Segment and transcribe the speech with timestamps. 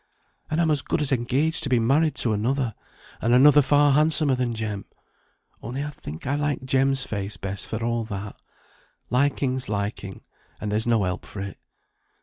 [0.49, 2.73] And I'm as good as engaged to be married to another;
[3.21, 4.85] and another far handsomer than Jem;
[5.61, 8.41] only I think I like Jem's face best for all that;
[9.11, 10.21] liking's liking,
[10.59, 11.59] and there's no help for it.